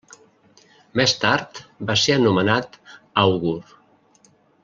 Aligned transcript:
Més 1.01 1.13
tard 1.25 1.61
va 1.91 1.97
ser 2.05 2.17
nomenat 2.23 2.79
àugur. 3.27 3.55